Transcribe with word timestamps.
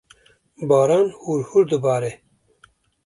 Baran 0.69 1.07
hûrhûr 1.21 1.63
dibare. 1.69 2.11